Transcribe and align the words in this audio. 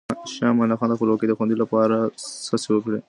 شاه 0.33 0.49
امان 0.51 0.65
الله 0.67 0.79
خان 0.79 0.89
د 0.89 0.93
خپلواکۍ 0.99 1.25
د 1.27 1.33
خوندي 1.37 1.53
کولو 1.55 1.61
لپاره 1.63 1.95
هڅې 2.51 2.69
وکړې. 2.73 2.99